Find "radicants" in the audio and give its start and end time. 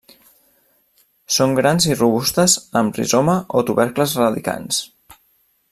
4.25-4.85